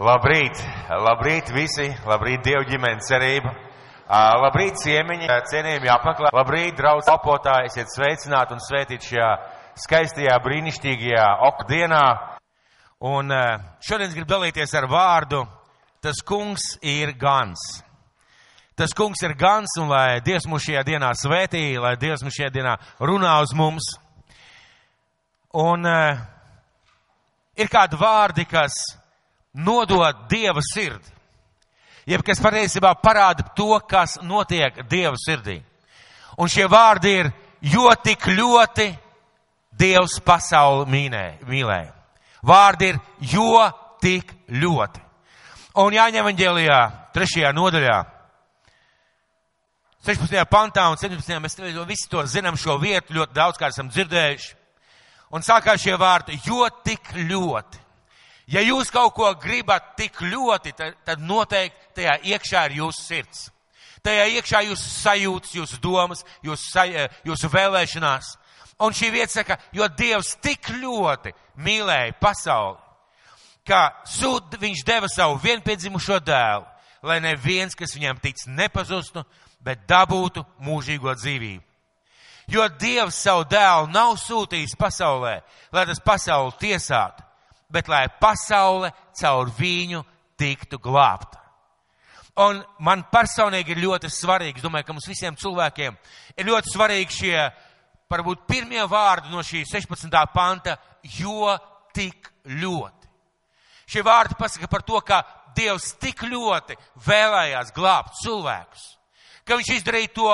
[0.00, 0.56] Labrīt,
[0.88, 3.50] labrīt visi, labrīt Dievu ģimenes cerība.
[4.40, 6.30] Labrīt ciemiņi, cienījumi apmeklē.
[6.32, 9.26] Labrīt, draudz kalpotāji, esiet sveicināti un svētīti šajā
[9.82, 12.06] skaistajā, brīnišķīgajā ok dienā.
[13.10, 13.28] Un
[13.84, 15.42] šodien es gribu dalīties ar vārdu,
[16.00, 17.66] tas kungs ir gans.
[18.80, 22.48] Tas kungs ir gans, un lai Dievs mūs šajā dienā svētī, lai Dievs mūs šajā
[22.56, 23.92] dienā runā uz mums.
[25.60, 26.24] Un uh,
[27.60, 28.80] ir kādi vārdi, kas
[29.54, 31.18] nodot Dieva sirdi.
[32.08, 35.60] Jeb kas patiesībā parāda to, kas notiek Dieva sirdī.
[36.40, 38.88] Un šie vārdi ir, jo tik ļoti
[39.80, 41.92] Dievs pasauli mīnē, mīlēja.
[42.46, 42.98] Vārdi ir,
[43.32, 43.60] jo
[44.00, 45.02] tik ļoti.
[45.80, 46.80] Un Jāņem evaņģēlijā,
[47.14, 47.98] trešajā nodaļā,
[50.00, 50.32] 16.
[50.48, 51.36] pantā un 17.
[51.44, 54.54] mēs visi to zinām šo vietu, ļoti daudz kā esam dzirdējuši.
[55.36, 57.82] Un sākās šie vārdi, jo tik ļoti.
[58.50, 63.44] Ja jūs kaut ko gribat tik ļoti, tad, tad noteikti tajā iekšā ir jūsu sirds.
[64.02, 66.96] Tajā iekšā jūsu sajūtas, jūsu domas, jūsu, saj,
[67.28, 68.32] jūsu vēlēšanās.
[68.80, 72.78] Un šī vieta saka, jo Dievs tik ļoti mīlēja pasauli,
[73.68, 76.64] ka sūd, viņš deva savu vienpiedzimušo dēlu,
[77.06, 79.22] lai neviens, kas viņam tic, nepazustu,
[79.60, 81.62] bet dabūtu mūžīgo dzīvību.
[82.50, 85.36] Jo Dievs savu dēlu nav sūtījis pasaulē,
[85.70, 87.22] lai tas pasauli tiesātu,
[87.72, 88.90] bet lai pasaule
[89.20, 90.02] caur viņu
[90.38, 91.38] tiktu glābta.
[92.40, 95.96] Un man personīgi ir ļoti svarīgi, domāju, ka mums visiem cilvēkiem
[96.38, 97.34] ir ļoti svarīgi šie,
[98.10, 100.14] varbūt pirmie vārdi no šī 16.
[100.34, 100.76] panta,
[101.18, 101.50] jo
[101.94, 103.10] tik ļoti.
[103.90, 105.22] Šie vārdi pasaka par to, ka
[105.56, 108.84] Dievs tik ļoti vēlējās glābt cilvēkus,
[109.44, 110.30] ka viņš izdarīja to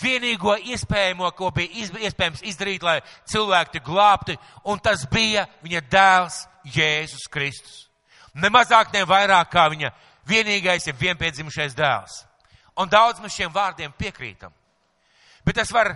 [0.00, 4.38] vienīgo iespējamo, ko bija iespējams izdarīt, lai cilvēki tik glābti,
[4.70, 7.88] un tas bija viņa dēls Jēzus Kristus.
[8.34, 9.92] Ne mazāk, ne vairāk kā viņa
[10.28, 12.22] vienīgais ir vienpiedzimušais dēls.
[12.80, 14.52] Un daudz mēs šiem vārdiem piekrītam.
[15.44, 15.92] Bet tas var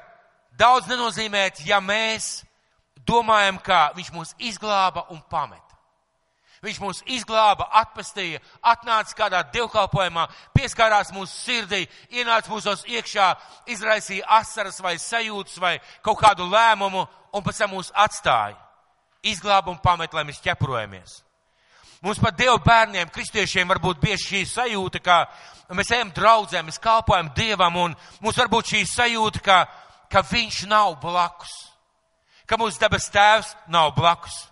[0.58, 2.44] daudz nenozīmēt, ja mēs
[3.08, 5.64] domājam, ka viņš mūs izglāba un pameta.
[6.62, 10.26] Viņš mūs izglāba, atpestīja, atnāca kādā dievkalpojumā,
[10.58, 13.28] pieskārās mūsu sirdī, ienāca mūsos iekšā,
[13.70, 18.58] izraisīja asaras vai sajūtas vai kaut kādu lēmumu un pēc tam mūs atstāja
[19.22, 21.22] izglāba un pamet, lai mēs ķeprojamies.
[22.02, 25.16] Mums pat Dievu bērniem, kristiešiem, var būt bieži šī sajūta, ka
[25.74, 29.56] mēs ejam draudzē, mēs kalpojam Dievam, un mums var būt šī sajūta, ka,
[30.06, 31.50] ka Viņš nav blakus,
[32.46, 34.44] ka mūsu debes tēvs nav blakus.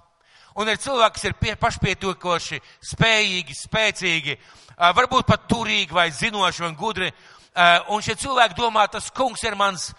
[0.57, 2.59] Un ir cilvēki, kas ir pie, pašpietiekoši,
[2.91, 4.37] spējīgi, spēcīgi,
[4.97, 7.13] varbūt pat turīgi vai zinoši un gudri.
[7.93, 9.93] Un šie cilvēki domā, tas kungs ir mans,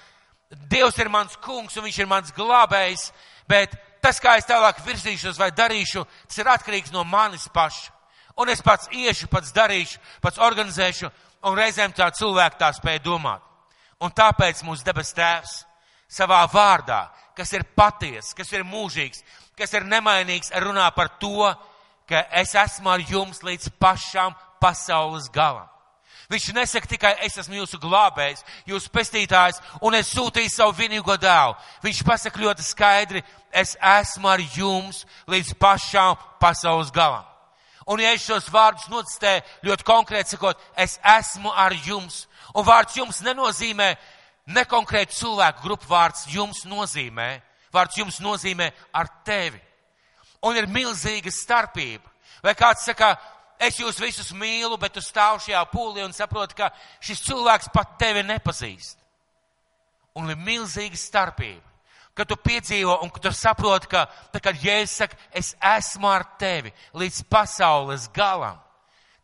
[0.72, 3.10] Dievs ir mans kungs un viņš ir mans glābējs,
[3.52, 7.94] bet tas, kā es tālāk virzīšos vai darīšu, tas ir atkarīgs no manis paša.
[8.38, 11.10] Un es pats iešu, pats darīšu, pats organizēšu,
[11.50, 13.42] un reizēm tā cilvēki tā spēja domāt.
[14.02, 15.64] Un tāpēc mūsu debes tēvs
[16.10, 17.08] savā vārdā,
[17.38, 19.24] kas ir patiesa, kas ir mūžīgs,
[19.58, 21.50] kas ir nemainīgs, runā par to,
[22.08, 25.68] ka es esmu ar jums līdz pašām pasaules galam.
[26.28, 31.56] Viņš nesaka tikai, es esmu jūsu glābējs, jūsu pestītājs, un es sūtīju savu vienīgo dēlu.
[31.86, 33.24] Viņš pasaka ļoti skaidri,
[33.56, 37.24] es esmu ar jums līdz pašām pasaules galam.
[37.88, 42.26] Un ja es šos vārdus nocitēju ļoti konkrēti sakot, es esmu ar jums.
[42.52, 43.94] Un vārds jums nenozīmē
[44.52, 47.30] nekonkrētu cilvēku grupu vārds jums nozīmē.
[47.72, 49.62] Vārds jums nozīmē ar tevi.
[50.44, 52.04] Un ir milzīga starpība.
[52.44, 53.16] Vai kāds saka,
[53.60, 56.70] es jūs visus mīlu, bet tu stāv šajā pūlī un saproti, ka
[57.04, 59.00] šis cilvēks pat tevi nepazīst.
[60.18, 61.64] Un ir milzīga starpība,
[62.18, 66.26] ka tu piedzīvo un ka tu saproti, ka, tā, kad Jēzus saka, es esmu ar
[66.42, 68.58] tevi līdz pasaules galam,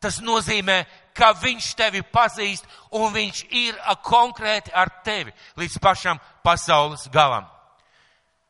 [0.04, 0.84] tas nozīmē,
[1.16, 2.68] ka viņš tevi pazīst
[2.98, 7.48] un viņš ir konkrēti ar tevi līdz pašam pasaules galam.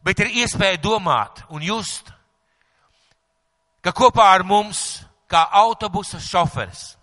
[0.03, 2.09] Bet ir iespēja domāt un just,
[3.83, 6.93] ka kopā ar mums kā autobusa šoferis.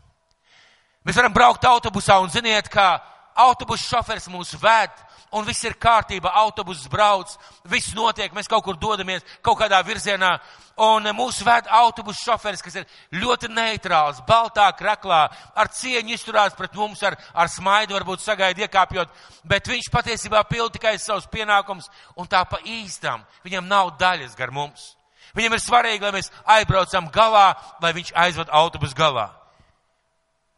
[1.05, 2.99] Mēs varam braukt autobusā un ziniet, ka
[3.37, 4.93] autobusa šoferis mūs ved
[5.33, 7.33] un viss ir kārtībā, autobuss brauc,
[7.71, 10.33] viss notiek, mēs kaut kur dodamies, kaut kādā virzienā,
[10.81, 15.23] un mūsu ved autobusu šoferis, kas ir ļoti neitrāls, baltā kraklā,
[15.55, 19.12] ar cieņu izturās pret mums, ar, ar smaidu varbūt sagaida iekāpjot,
[19.47, 24.55] bet viņš patiesībā pild tikai savus pienākumus, un tā pa īstam viņam nav daļas gar
[24.55, 24.94] mums.
[25.37, 29.29] Viņam ir svarīgi, lai mēs aizbraucam galā, lai viņš aizved autobusu galā.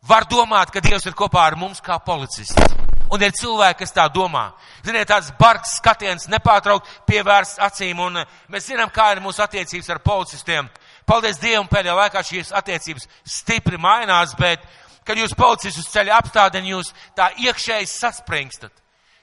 [0.08, 2.74] Var domāt, ka Dievs ir kopā ar mums kā policists.
[3.12, 4.48] Un ir cilvēki, kas tā domā.
[4.82, 10.00] Ziniet, tāds bargs skatiens nepārtraukt pievērsts acīm, un mēs zinām, kā ir mūsu attiecības ar
[10.02, 10.70] policistiem.
[11.06, 14.64] Paldies Dievam, pēdējā laikā šīs attiecības stipri mainās, bet,
[15.04, 18.72] kad jūs policis uz ceļa apstādini, jūs tā iekšēji saspringstat.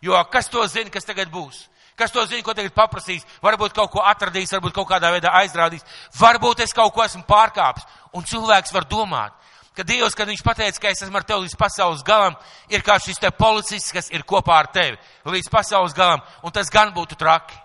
[0.05, 1.65] Jo kas to zina, kas tagad būs?
[1.99, 3.25] Kas to zina, ko tagad paprasīs?
[3.43, 5.83] Varbūt kaut ko atradīs, varbūt kaut kādā veidā aizrādīs.
[6.15, 7.83] Varbūt es kaut ko esmu pārkāpis.
[8.15, 9.35] Un cilvēks var domāt,
[9.75, 12.37] ka Dievs, kad viņš pateica, ka es esmu ar tevi līdz pasaules galam,
[12.71, 14.95] ir kā šis te policists, kas ir kopā ar tevi
[15.27, 16.23] līdz pasaules galam.
[16.43, 17.59] Un tas gan būtu traki.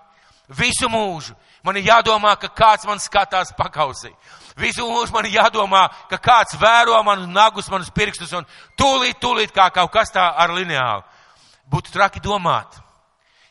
[0.50, 4.10] Visu mūžu man ir jādomā, ka kāds man skatās pakausī.
[4.58, 8.46] Visu mūžu man ir jādomā, ka kāds vēro manus nagus, manus pirkstus un
[8.78, 11.06] tūlīt, tūlīt kā kaut kas tā ar lineālu.
[11.70, 12.83] Būtu traki domāt.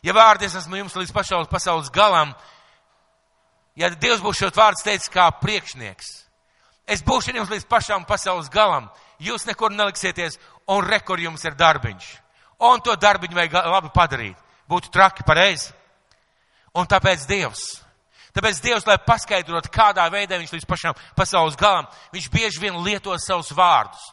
[0.04, 2.34] Ja vārdi es esmu jums līdz pašaules pasaules galam,
[3.76, 6.10] ja Dievs būs šo vārdu teicis kā priekšnieks,
[6.86, 10.36] es būšu jums līdz pašām pasaules galam, jūs nekur neliksieties,
[10.68, 12.10] un rekur jums ir darbiņš.
[12.68, 14.36] Un to darbiņu vajag labi padarīt.
[14.70, 15.72] Būtu traki pareizi.
[16.74, 17.64] Un tāpēc Dievs.
[18.34, 23.14] Tāpēc Dievs, lai paskaidrotu, kādā veidā viņš līdz pašām pasaules galam, viņš bieži vien lieto
[23.22, 24.08] savus vārdus.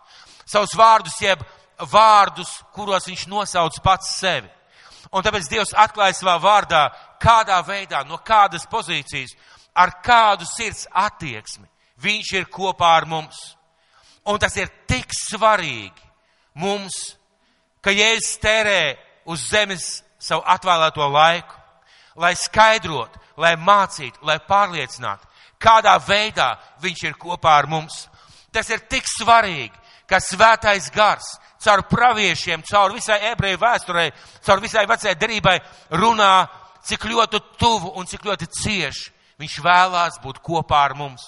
[0.45, 1.41] Savus vārdus, jeb
[1.89, 4.49] vārdus, kuros viņš nosauc pats sevi.
[5.09, 6.86] Un tāpēc Dievs atklāja savā vārdā,
[7.21, 9.33] kādā veidā, no kādas pozīcijas,
[9.74, 11.71] ar kādu sirds attieksmi
[12.01, 13.38] Viņš ir kopā ar mums.
[14.25, 16.09] Un tas ir tik svarīgi
[16.62, 16.95] mums,
[17.81, 18.81] ka Jēzus tērē
[19.30, 21.57] uz zemes savu atvēlēto laiku,
[22.21, 25.27] lai skaidrotu, lai mācītu, lai pārliecinātu,
[25.62, 28.06] kādā veidā viņš ir kopā ar mums.
[28.54, 29.74] Tas ir tik svarīgi,
[30.09, 34.11] ka svētais gars caur praviešiem, caur visai ebreju vēsturei,
[34.45, 35.57] caur visai vecajai derībai
[36.01, 36.47] runā,
[36.87, 39.11] cik ļoti tuvu un cik ļoti cieši
[39.41, 41.23] viņš vēlās būt kopā ar mums.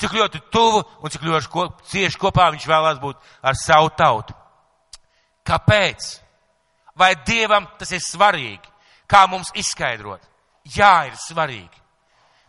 [0.00, 4.34] Cik ļoti tuvu un cik ļoti ko, cieši kopā viņš vēlās būt ar savu tautu.
[5.46, 6.10] Kāpēc?
[6.96, 8.70] Vai Dievam tas ir svarīgi?
[9.10, 10.22] Kā mums izskaidrot?
[10.76, 11.80] Jā, ir svarīgi.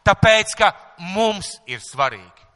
[0.05, 0.71] Tāpēc, ka
[1.13, 2.47] mums ir svarīgi.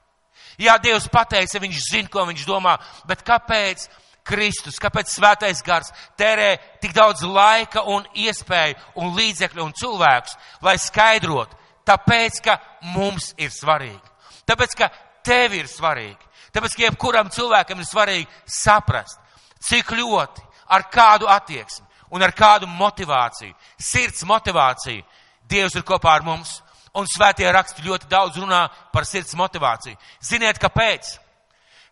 [0.62, 2.77] Jā, Dievs pateica, viņš zina, ko viņš domā,
[3.07, 3.88] bet kāpēc
[4.25, 10.77] Kristus, kāpēc svētais gars tērē tik daudz laika un iespēju un līdzekļu un cilvēkus, lai
[10.81, 11.51] skaidrot,
[11.86, 12.57] tāpēc, ka
[12.95, 14.13] mums ir svarīgi.
[14.50, 14.89] Tāpēc, ka
[15.25, 16.31] tev ir svarīgi.
[16.56, 19.19] Tāpēc, ka jebkuram cilvēkam ir svarīgi saprast,
[19.66, 20.42] cik ļoti,
[20.74, 21.86] ar kādu attieksmi
[22.16, 25.04] un ar kādu motivāciju, sirds motivāciju
[25.50, 26.62] Dievs ir kopā ar mums.
[26.95, 29.98] Un svētie raksti ļoti daudz runā par sirds motivāciju.
[30.24, 31.10] Ziniet, kāpēc?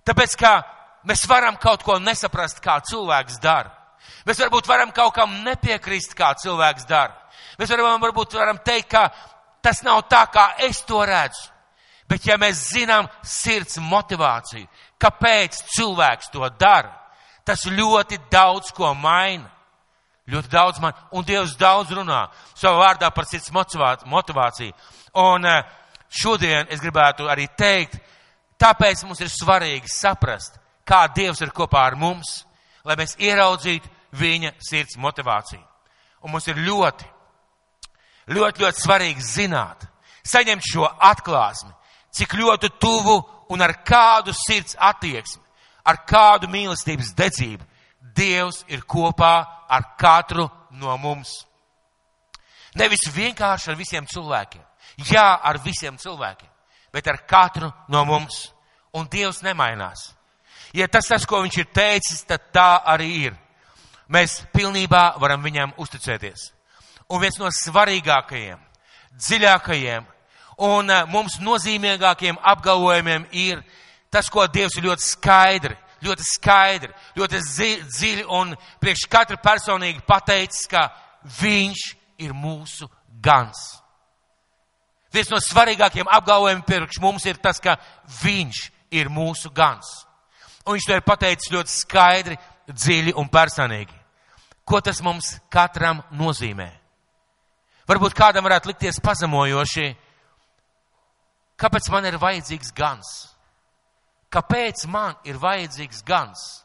[0.07, 0.53] Tāpēc, ka
[1.07, 3.71] Mēs varam kaut ko nesaprast, kā cilvēks dara.
[4.27, 7.15] Mēs varbūt varam kaut kam nepiekrist, kā cilvēks dara.
[7.59, 9.09] Mēs varam, varbūt varam teikt, ka
[9.63, 11.49] tas nav tā, kā es to redzu.
[12.07, 14.67] Bet ja mēs zinām sirds motivāciju,
[14.99, 16.91] kāpēc cilvēks to dara,
[17.47, 19.49] tas ļoti daudz ko maina.
[20.29, 24.71] Ļoti daudz man, un Dievs daudz runā savā vārdā par sirds motivāciju.
[25.19, 25.63] Un eh,
[26.07, 27.97] šodien es gribētu arī teikt,
[28.55, 30.55] tāpēc mums ir svarīgi saprast,
[30.87, 32.43] kā Dievs ir kopā ar mums,
[32.83, 33.89] lai mēs ieraudzītu
[34.19, 35.63] viņa sirds motivāciju.
[36.23, 37.07] Un mums ir ļoti,
[38.31, 39.87] ļoti, ļoti svarīgi zināt,
[40.23, 41.71] saņemt šo atklāsmi,
[42.13, 43.17] cik ļoti tuvu
[43.51, 45.43] un ar kādu sirds attieksmi,
[45.83, 47.71] ar kādu mīlestības dedzību
[48.13, 50.45] Dievs ir kopā ar katru
[50.77, 51.47] no mums.
[52.77, 54.61] Nevis vienkārši ar visiem cilvēkiem.
[55.09, 56.49] Jā, ar visiem cilvēkiem,
[56.93, 58.51] bet ar katru no mums.
[58.93, 60.11] Un Dievs nemainās.
[60.73, 63.35] Ja tas tas, ko viņš ir teicis, tad tā arī ir.
[64.09, 66.49] Mēs pilnībā varam viņam uzticēties.
[67.13, 68.57] Un viens no svarīgākajiem,
[69.13, 70.07] dziļākajiem
[70.65, 73.61] un eh, mums nozīmīgākiem apgalvojumiem ir
[74.13, 77.41] tas, ko Dievs ir ļoti skaidri, ļoti skaidri, ļoti
[77.85, 80.89] dziļi un priekš katru personīgi pateicis, ka
[81.23, 81.81] Viņš
[82.19, 82.89] ir mūsu
[83.23, 83.59] gans.
[85.13, 87.77] Viens no svarīgākiem apgalvojumiem priekš mums ir tas, ka
[88.23, 89.87] Viņš ir mūsu gans.
[90.63, 92.37] Un viņš to ir pateicis ļoti skaidri,
[92.71, 93.93] dziļi un personīgi.
[94.63, 96.69] Ko tas mums katram nozīmē?
[97.89, 99.89] Varbūt kādam varētu likties pazemojoši,
[101.59, 103.09] kāpēc man ir vajadzīgs gans?
[104.31, 106.63] Kāpēc man ir vajadzīgs gans?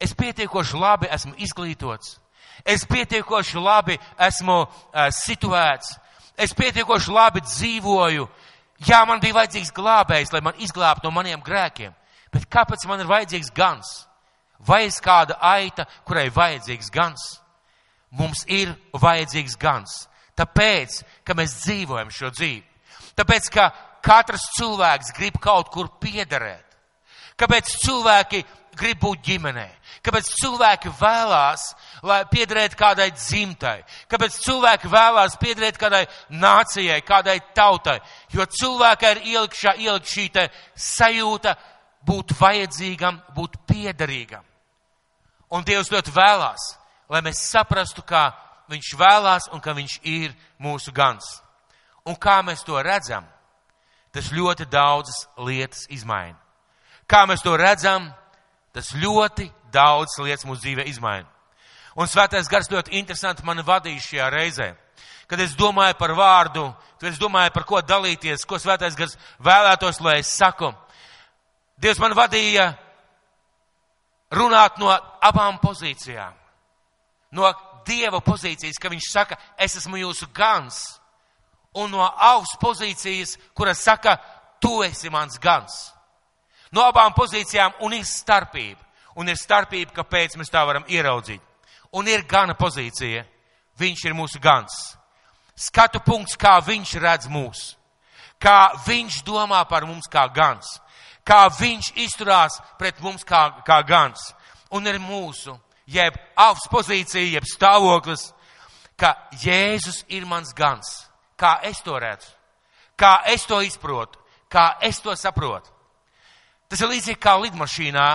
[0.00, 2.18] Es pietiekoši labi esmu izglītots,
[2.64, 3.96] es pietiekoši labi
[4.28, 5.96] esmu uh, situēts,
[6.36, 8.28] es pietiekoši labi dzīvoju.
[8.88, 11.92] Jā, man bija vajadzīgs glābējs, lai man izglābtu no maniem grēkiem.
[12.30, 13.90] Bet kāpēc man ir vajadzīgs gans?
[14.66, 17.40] Vai es kāda aita, kurai vajadzīgs gans?
[18.10, 20.06] Mums ir vajadzīgs gans.
[20.38, 22.64] Tāpēc, ka mēs dzīvojam šo dzīvi.
[23.18, 23.70] Tāpēc, ka
[24.04, 26.66] katrs cilvēks grib kaut kur piederēt.
[27.40, 28.42] Kāpēc cilvēki
[28.76, 29.66] grib būt ģimenē?
[30.04, 31.64] Kāpēc cilvēki vēlās,
[32.06, 33.80] lai piederētu kādai dzimtai?
[34.08, 37.98] Kāpēc cilvēki vēlās piederēt kādai nācijai, kādai tautai?
[38.32, 40.28] Jo cilvēkai ir ielikšā, ielikt šī
[40.76, 41.56] sajūta
[42.06, 44.44] būt vajadzīgam, būt piederīgam.
[45.50, 46.66] Un Dievs ļoti vēlās,
[47.10, 48.30] lai mēs saprastu, kā
[48.70, 51.40] Viņš vēlās un ka Viņš ir mūsu gans.
[52.06, 53.24] Un kā mēs to redzam,
[54.14, 56.38] tas ļoti daudzas lietas izmaina.
[57.10, 58.12] Kā mēs to redzam,
[58.70, 61.26] tas ļoti daudz lietas mūsu dzīvē izmaina.
[61.98, 64.68] Un svētais gars ļoti interesanti mani vadīja šajā reizē.
[65.26, 66.68] Kad es domāju par vārdu,
[67.00, 70.70] kad es domāju par ko dalīties, ko svētais gars vēlētos, lai es saku,
[71.80, 72.70] Dievs man vadīja
[74.36, 74.90] runāt no
[75.24, 76.34] abām pozīcijām.
[77.32, 77.50] No
[77.86, 80.76] Dieva pozīcijas, ka viņš saka, es esmu jūsu gans,
[81.74, 84.18] un no augs pozīcijas, kura saka,
[84.60, 85.78] tu esi mans gans.
[86.70, 88.84] No abām pozīcijām un ir starpība.
[89.18, 91.42] Un ir starpība, kāpēc mēs tā varam ieraudzīt.
[91.98, 93.24] Un ir gana pozīcija.
[93.80, 94.76] Viņš ir mūsu gans.
[95.56, 97.74] Skatu punkts, kā viņš redz mūs.
[98.40, 100.78] Kā viņš domā par mums kā gans.
[101.30, 104.32] Kā viņš izturās pret mums kā, kā gans.
[104.74, 105.54] Un ir mūsu,
[105.86, 108.32] jeb augsts pozīcija, jeb stāvoklis,
[108.98, 110.90] ka Jēzus ir mans gans.
[111.38, 112.34] Kā es to redzu.
[112.98, 114.18] Kā es to izprotu.
[114.50, 115.70] Kā es to saprotu.
[116.68, 118.08] Tas ir līdzīgi kā lidmašīnā.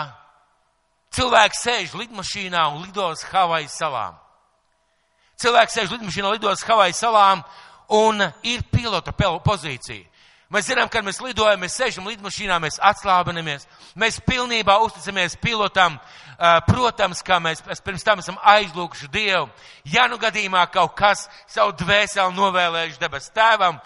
[1.16, 4.20] Cilvēks sēž lidmašīnā un lido uz Havaju salām.
[5.40, 7.44] Cilvēks sēž lidmašīnā, lido uz Havaju salām
[7.96, 10.04] un ir pilota pozīcija.
[10.54, 13.66] Mēs zinām, kad mēs lidojam, mēs sēžam lidmašīnā, mēs atslābinamies,
[13.98, 15.98] mēs pilnībā uzticamies pilotam.
[16.68, 19.48] Protams, kā mēs pirms tam esam aizlūkuši Dievu.
[19.90, 23.80] Ja nu gadījumā kaut kas savu dvēseli novēlējuši debes tēvam,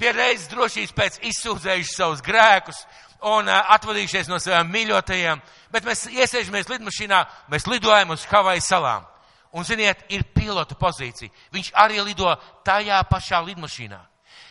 [0.00, 2.80] pie reizes drošības pēc izsūdzējuši savus grēkus,
[3.26, 9.06] un atvadījušies no saviem mīļotajiem, bet mēs iesēžamies lidmašīnā, mēs lidojam uz Havaju salām.
[9.56, 11.32] Un, ziniet, ir pilota pozīcija.
[11.52, 12.32] Viņš arī lido
[12.64, 14.00] tajā pašā lidmašīnā.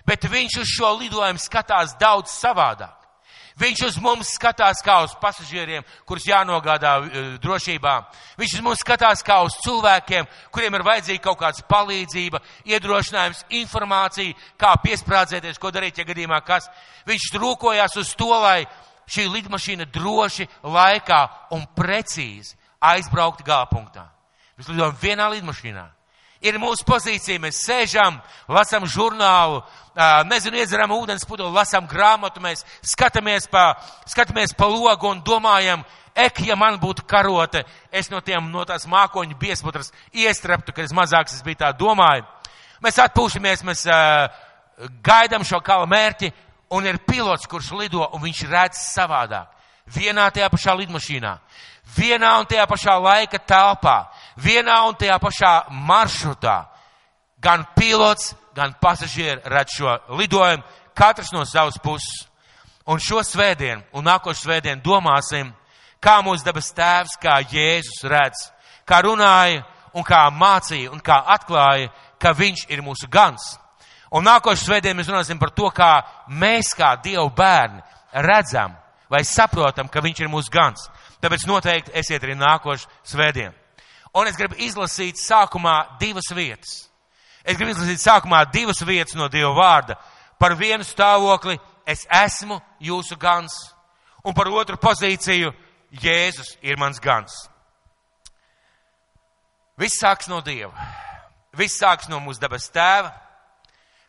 [0.05, 3.05] Bet viņš uz šo lidojumu skatās daudz savādāk.
[3.55, 7.93] Viņš uz mums skatās kā uz pasažieriem, kurus jānogādā uh, drošībā.
[8.35, 14.35] Viņš uz mums skatās kā uz cilvēkiem, kuriem ir vajadzīga kaut kāds palīdzība, iedrošinājums, informācija,
[14.59, 16.67] kā piesprādzēties, ko darīt, ja gadījumā kas.
[17.07, 18.65] Viņš rūkojās uz to, lai
[19.07, 21.21] šī lidmašīna droši, laikā
[21.55, 24.09] un precīzi aizbrauktu gāpunktā.
[24.59, 25.87] Mēs lidojam vienā lidmašīnā.
[26.45, 28.19] Ir mūsu pozīcija, mēs sēžam,
[28.51, 29.63] lasām žurnālu,
[30.29, 33.71] nezinu, iedzeram ūdens pudeli, lasām grāmatu, mēs skatāmies pa,
[34.09, 35.81] skatāmies pa logu un domājam,
[36.15, 40.93] ek, ja man būtu karote, es no tiem, no tās mākoņu biesputras iestreptu, kad es
[40.95, 42.27] mazāks es biju tā domāju.
[42.83, 44.27] Mēs atpūšamies, mēs uh,
[45.03, 46.31] gaidām šo kala mērķi,
[46.75, 49.51] un ir pilots, kurš lido, un viņš redz savādāk.
[49.95, 51.35] Vienā tajā pašā lidmašīnā,
[51.97, 53.99] vienā un tajā pašā laika telpā,
[54.35, 56.65] vienā un tajā pašā maršrutā.
[57.41, 60.63] Gan pilots, gan pasažieri redz šo lidojumu,
[60.95, 62.27] katrs no savas puses.
[62.85, 65.49] Un šo svētdienu un nākošu svētdienu domāsim,
[65.99, 68.49] kā mūsu dabas tēvs, kā Jēzus redz,
[68.85, 69.63] kā runāja
[69.97, 71.89] un kā mācīja un kā atklāja,
[72.21, 73.55] ka viņš ir mūsu gans.
[74.13, 77.81] Un nākošu svētdienu mēs runāsim par to, kā mēs kā Dievu bērni
[78.21, 78.75] redzam
[79.09, 80.87] vai saprotam, ka viņš ir mūsu gans.
[81.21, 83.64] Tāpēc noteikti esiet arī nākošu svētdienu.
[84.15, 86.85] Un es gribu izlasīt sākumā divas vietas.
[87.43, 89.97] Es gribu izlasīt sākumā divas vietas no Dieva vārda.
[90.39, 91.57] Par vienu stāvokli
[91.87, 93.53] es esmu jūsu gans,
[94.23, 95.51] un par otru pozīciju
[96.01, 97.35] Jēzus ir mans gans.
[99.77, 100.73] Viss sāks no Dieva.
[101.55, 103.11] Viss sāks no mūsu dabas tēva.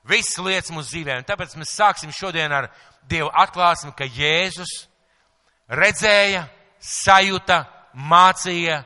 [0.07, 1.19] Viss lietas mūsu dzīvē.
[1.19, 2.71] Un tāpēc mēs sāksim šodien ar
[3.07, 4.87] Dievu atklāsmi, ka Jēzus
[5.71, 6.47] redzēja,
[6.79, 8.85] sajuta, mācīja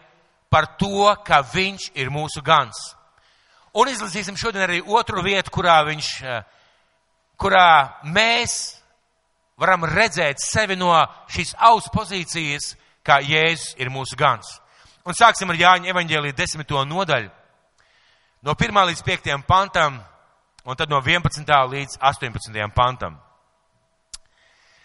[0.51, 2.77] par to, ka Viņš ir mūsu gans.
[3.75, 6.43] Un izlasīsim šodien arī otru vietu, kurā viņš, eh,
[7.39, 8.81] kurā mēs
[9.57, 10.91] varam redzēt sevi no
[11.31, 14.61] šīs auss pozīcijas, kā Jēzus ir mūsu gans.
[15.07, 17.31] Un sāksim ar Jāņa evaņģēlī desmito nodaļu.
[18.43, 20.03] No 1 līdz 5 pantam,
[20.65, 23.21] un tad no 11 līdz 18 pantam.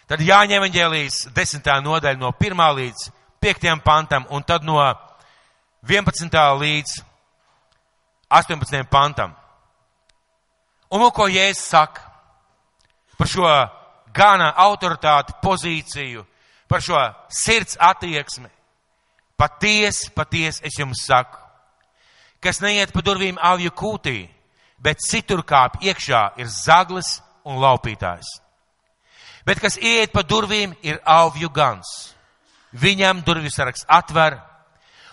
[0.06, 3.10] Tad Jāņa evaņģēlīs 10 nodaļa no 1 līdz
[3.42, 5.05] 5 pantam, un tad no 11
[6.58, 7.02] līdz
[8.28, 8.84] 18.
[8.90, 9.34] pantam.
[10.90, 12.02] Un lūk, ko Jēzus saka
[13.18, 13.46] par šo
[14.14, 16.24] gana autoritāti pozīciju,
[16.68, 16.98] par šo
[17.30, 18.48] sirds attieksmi.
[19.36, 21.38] Patiesi, patiesi es jums saku,
[22.40, 24.28] kas neiet pa durvīm avju kūtī,
[24.80, 28.26] bet citur kāp iekšā ir zaglis un laupītājs.
[29.46, 32.12] Bet kas iet pa durvīm ir avju gans.
[32.72, 34.40] viņam durvju saraks atver,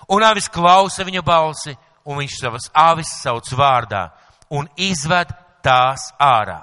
[0.09, 4.09] un avis klausa viņa balsi, un viņš savas avis sauc vārdā
[4.53, 5.31] un izved
[5.63, 6.61] tās ārā.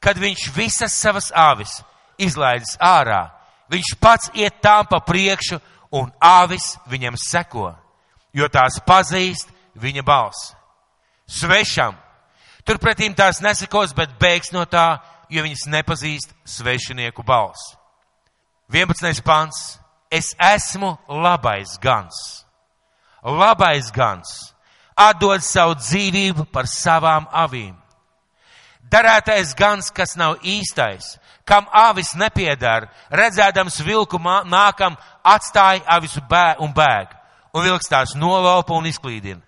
[0.00, 1.80] Kad viņš visas savas avis
[2.20, 3.28] izlaidis ārā,
[3.72, 5.58] viņš pats iet tām pa priekšu,
[5.94, 7.72] un avis viņam seko,
[8.34, 10.54] jo tās pazīst viņa balsi.
[11.26, 11.94] Svešam,
[12.66, 14.98] turpretīm tās nesakos, bet bēgs no tā,
[15.30, 17.76] jo viņas nepazīst svešinieku balsi.
[18.72, 19.22] 11.
[19.24, 19.78] pants.
[20.10, 22.43] Es esmu labais gans.
[23.24, 24.54] Labais gans
[24.96, 27.74] atdod savu dzīvību par savām avīm.
[28.90, 31.16] Darētais gans, kas nav īstais,
[31.48, 37.08] kam avis nepiedara, redzēdams vilku nākam, atstāja avisu bē un bēg,
[37.54, 39.40] un vilks tās nolaupa un izklīdina.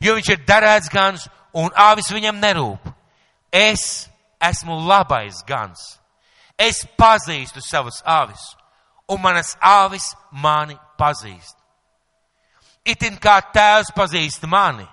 [0.00, 2.92] Jo viņš ir darēts gans, un avis viņam nerūp.
[3.52, 4.08] Es
[4.40, 5.98] esmu labais gans.
[6.58, 8.54] Es pazīstu savus avis,
[9.08, 11.61] un manas avis mani pazīst.
[12.82, 14.86] Itin kā tēvs pazīst mani,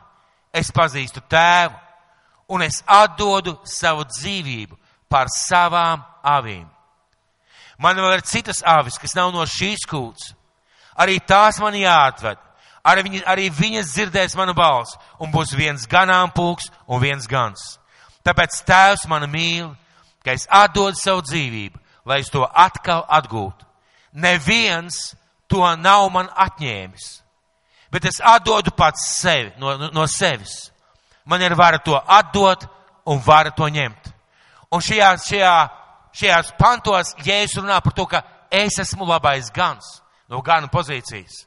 [0.53, 1.73] es pazīstu tēvu,
[2.53, 4.77] un es atdodu savu dzīvību
[5.09, 6.67] par savām avīm.
[7.79, 10.33] Man vēl ir citas avis, kas nav no šīs kūts.
[10.99, 12.37] Arī tās man jāatved.
[12.85, 17.77] Arī, viņi, arī viņas dzirdēs manu balsi, un būs viens ganāmpulks un viens gans.
[18.25, 19.71] Tāpēc tēvs mani mīl,
[20.23, 23.65] ka es atdodu savu dzīvību, lai es to atkal atgūtu.
[24.13, 25.15] Neviens
[25.49, 27.09] to nav man atņēmis
[27.91, 30.71] bet es atdodu pats sevi, no, no sevis.
[31.25, 32.65] Man ir vara to atdot
[33.05, 34.11] un vara to ņemt.
[34.73, 35.53] Un šajā, šajā,
[36.13, 41.45] šajās pantos Jēzus runā par to, ka es esmu labais gans no gana pozīcijas.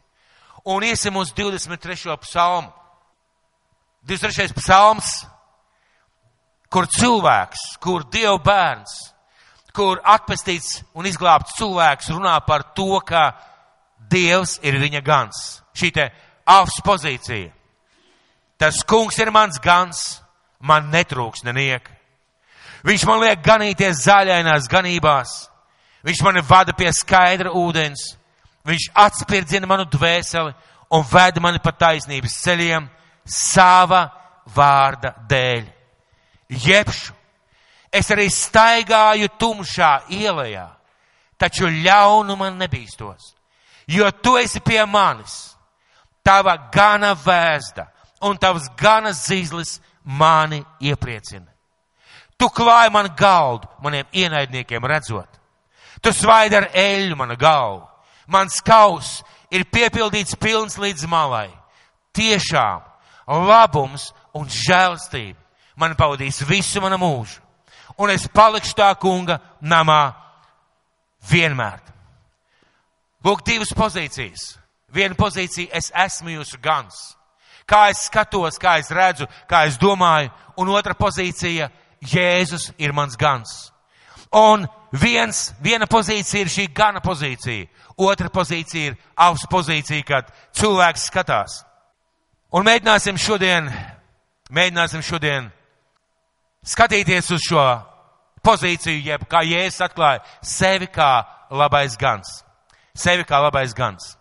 [0.64, 2.16] Un iesim uz 23.
[2.22, 2.70] psalmu.
[4.06, 4.54] 23.
[4.58, 5.06] psalms,
[6.70, 8.94] kur cilvēks, kur Dieva bērns,
[9.75, 13.30] kur atpestīts un izglābts cilvēks runā par to, ka
[14.11, 15.38] Dievs ir viņa gans.
[15.75, 16.08] Šī te
[16.59, 17.50] avs pozīcija.
[18.59, 20.21] Tas kungs ir mans gans,
[20.61, 21.88] man netrūks neniek.
[22.87, 25.32] Viņš man liek ganīties zaļainās ganībās.
[26.02, 28.16] Viņš mani vada pie skaidra ūdens.
[28.66, 30.54] Viņš atspirdzina manu dvēseli
[30.94, 32.88] un ved mani pa taisnības ceļiem
[33.26, 34.04] sava
[34.54, 35.65] vārda dēļ.
[36.52, 37.15] Jebšu,
[37.93, 40.67] es arī staigāju tumšā ielā,
[41.41, 43.32] taču ļaunu man nebīstos,
[43.88, 45.51] jo tu esi pie manis
[46.25, 47.89] tava gana vēsta
[48.23, 51.50] un tavs gana zīzlis mani iepriecina.
[52.39, 55.28] Tu klāji man galdu maniem ienaidniekiem redzot.
[56.02, 57.87] Tu svaidi ar eļu mana galvu.
[58.26, 61.50] Mans kaus ir piepildīts pilns līdz malai.
[62.17, 62.82] Tiešām
[63.28, 65.39] labums un žēlstība
[65.76, 67.41] man pavadīs visu manu mūžu.
[67.99, 70.15] Un es palikšu tā kunga namā
[71.30, 71.78] vienmēr.
[73.23, 74.56] Lūk, divas pozīcijas
[74.93, 77.17] Viena pozīcija- es esmu jūsu gans.
[77.67, 81.71] Kā es skatos, kā es redzu, kā es domāju, un otra pozīcija-
[82.15, 83.73] Jēzus ir mans gans.
[84.33, 91.09] Un viens, viena pozīcija ir šī gana pozīcija, otra pozīcija ir auss pozīcija, kad cilvēks
[91.11, 91.65] skatās.
[92.52, 93.71] Un mēģināsim šodien,
[94.50, 95.52] mēģināsim šodien
[96.65, 97.67] skatīties uz šo
[98.45, 102.43] pozīciju, jeb kā Jēzus atklāja sevi kā labais gans.
[102.95, 104.17] Sevi kā labais gans.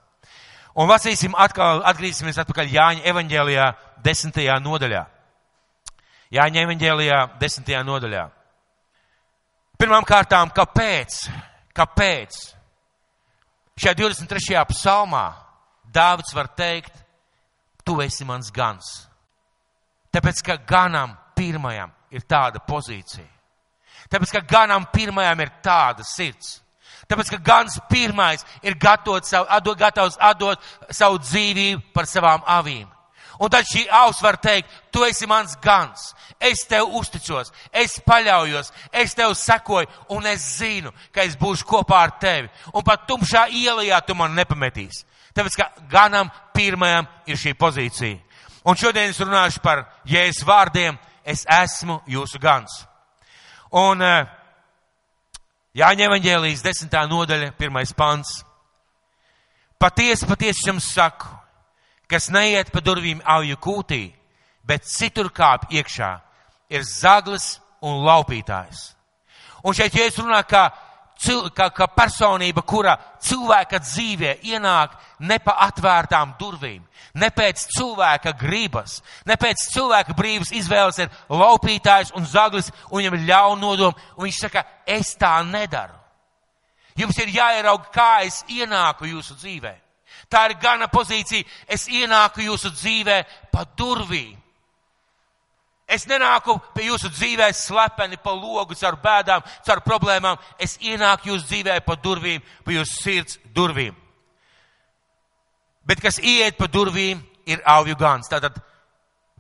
[0.79, 3.65] Un lasīsim atkal, atgriezīsimies atpakaļ Jāņa evaņģēlijā
[4.05, 5.01] desmitajā nodaļā.
[6.31, 8.23] Jāņa evaņģēlijā desmitajā nodaļā.
[9.81, 11.25] Pirmām kārtām, kāpēc?
[11.75, 12.39] Kāpēc?
[13.81, 14.61] Šajā 23.
[14.71, 15.25] psalmā
[15.91, 16.93] Dāvids var teikt,
[17.83, 18.87] tu esi mans gans.
[20.11, 23.27] Tāpēc, ka ganam pirmajam ir tāda pozīcija.
[24.11, 26.60] Tāpēc, ka ganam pirmajam ir tāda sirds.
[27.11, 30.61] Tāpēc, ka gans pirmais ir gatavs atdot, gatavs atdot
[30.95, 32.87] savu dzīvību par savām avīm.
[33.41, 38.69] Un tad šī aus var teikt, tu esi mans gans, es tev uzticos, es paļaujos,
[38.93, 42.51] es tev sekoju un es zinu, ka es būšu kopā ar tevi.
[42.71, 45.07] Un pat tumšā ielā tu man nepametīsi.
[45.33, 48.19] Tāpēc, ka ganam pirmajam ir šī pozīcija.
[48.67, 52.83] Un šodien es runāšu par jēzus vārdiem, es esmu jūsu gans.
[53.71, 54.27] Un uh,
[55.77, 58.41] Jāņa evaņģēlijas desmitā nodaļa, pirmais pants.
[59.79, 61.29] Patiesi, patiesi jums saku,
[62.11, 64.01] kas neiet pa durvīm auju kūtī,
[64.67, 66.11] bet citur kāp iekšā,
[66.69, 68.91] ir zaglis un laupītājs.
[69.63, 70.69] Un šeit Jēzus runā, ka
[71.55, 76.81] kā, kā personība, kura cilvēka dzīvē ienāk ne pa atvērtām durvīm,
[77.13, 83.19] ne pēc cilvēka gribas, ne pēc cilvēka brīvas izvēles ir laupītājs un zaglis, un viņam
[83.19, 85.97] ir ļauna nodoma, un viņš saka, es tā nedaru.
[86.97, 89.75] Jums ir jāieraug, kā es ienāku jūsu dzīvē.
[90.31, 91.47] Tā ir gana pozīcija.
[91.67, 93.17] Es ienāku jūsu dzīvē
[93.51, 94.40] pa durvīm.
[95.91, 100.39] Es nenāku pie jūsu dzīvē slepeni pa logu, caur bēdām, caur problēmām.
[100.59, 103.97] Es ienāku jūsu dzīvē pa durvīm, pa jūsu sirds durvīm.
[105.83, 108.31] Bet kas ieiet pa durvīm, ir avju gans.
[108.31, 108.55] Tātad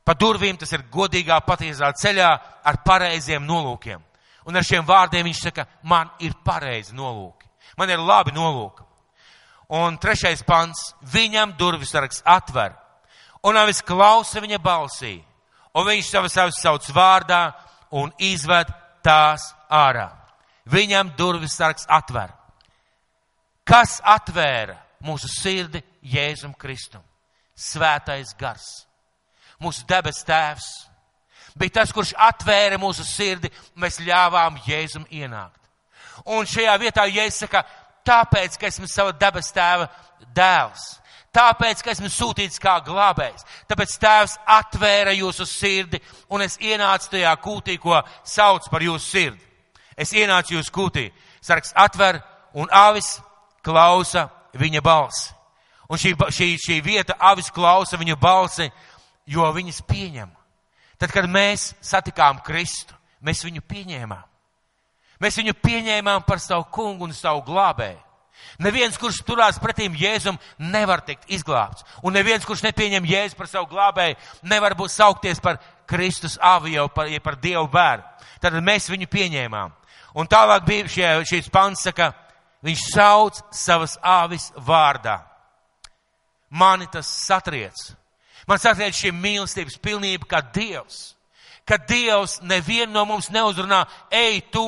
[0.03, 2.29] pa durvīm tas ir godīgā, patiesā ceļā
[2.67, 4.03] ar pareiziem nolūkiem.
[4.49, 7.47] Un ar šiem vārdiem viņš saka, man ir pareizi nolūki.
[7.77, 8.83] Man ir labi nolūki.
[9.71, 12.73] Un trešais pants, viņam durvis sargs atver.
[13.47, 15.21] Un avis klausa viņa balsī
[15.75, 17.51] un viņš savas savas sauc vārdā
[17.91, 18.71] un izved
[19.03, 20.09] tās ārā.
[20.69, 22.31] Viņam durvis sargs atver.
[23.65, 27.03] Kas atvēra mūsu sirdi Jēzum Kristum?
[27.55, 28.85] Svētais gars.
[29.61, 30.69] Mūsu debes tēvs
[31.55, 35.59] bija tas, kurš atvēra mūsu sirdi, mēs ļāvām Jēzum ienākt.
[36.25, 37.63] Un šajā vietā Jēzus saka,
[38.07, 39.89] tāpēc, ka esmu sava debes tēva
[40.35, 41.00] dēls
[41.31, 43.45] Tāpēc, ka esmu sūtīts kā glābējs.
[43.71, 49.45] Tāpēc Tēvs atvēra jūsu sirdi, un es ienācu tajā kūtī, ko sauc par jūsu sirdi.
[49.95, 51.05] Es ienācu jūsu kūtī.
[51.41, 52.19] Sargs atver,
[52.53, 53.19] un avis
[53.63, 54.27] klausa
[54.59, 55.31] viņa balsi.
[55.91, 58.67] Un šī, šī, šī vieta avis klausa viņu balsi,
[59.27, 60.29] jo viņas pieņem.
[60.99, 64.27] Tad, kad mēs satikām Kristu, mēs viņu pieņēmām.
[65.21, 67.99] Mēs viņu pieņēmām par savu kungu un savu glābēju.
[68.61, 71.85] Neviens, kurš turās pretīm Jēzum, nevar tikt izglābts.
[72.03, 77.09] Un neviens, kurš nepieņem Jēzu par savu glābēju, nevar būt saukties par Kristus aviju, par,
[77.11, 78.05] ja par Dievu bērnu.
[78.41, 79.73] Tad mēs viņu pieņēmām.
[80.17, 82.11] Un tālāk bija šie, šīs pants, saka,
[82.65, 85.21] viņš sauc savas āvis vārdā.
[86.51, 87.91] Mani tas satriec.
[88.47, 91.13] Man satriec šī mīlestības pilnība, kā Dievs.
[91.65, 94.65] Ka Dievs nevienu no mums neuzrunā, ej tu,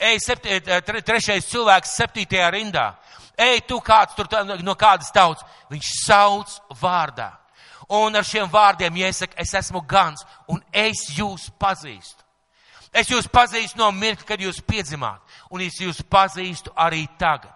[0.00, 2.94] ej, septi, eh, trešais cilvēks septītajā rindā.
[3.36, 4.26] Ej, tu kāds tur
[4.62, 5.44] no kādas tauts.
[5.70, 7.32] Viņš sauc vārdā.
[7.88, 12.22] Un ar šiem vārdiem iesaka, es esmu gans un es jūs pazīstu.
[12.92, 17.54] Es jūs pazīstu no mirkļa, kad jūs piedzimāt, un es jūs pazīstu arī tagad.